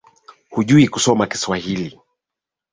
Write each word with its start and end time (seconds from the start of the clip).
Hujui 0.51 0.87
kusoma 0.87 1.27
Kiswahili. 1.27 1.99